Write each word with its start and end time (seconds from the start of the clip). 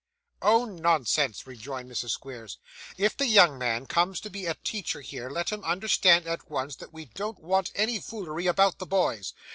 'Oh! 0.41 0.65
nonsense,' 0.65 1.45
rejoined 1.45 1.87
Mrs. 1.91 2.09
Squeers. 2.09 2.57
'If 2.97 3.15
the 3.15 3.27
young 3.27 3.59
man 3.59 3.85
comes 3.85 4.19
to 4.21 4.31
be 4.31 4.47
a 4.47 4.55
teacher 4.63 5.01
here, 5.01 5.29
let 5.29 5.51
him 5.51 5.63
understand, 5.63 6.25
at 6.25 6.49
once, 6.49 6.75
that 6.77 6.91
we 6.91 7.05
don't 7.05 7.37
want 7.37 7.71
any 7.75 7.99
foolery 7.99 8.47
about 8.47 8.79
the 8.79 8.87
boys. 8.87 9.35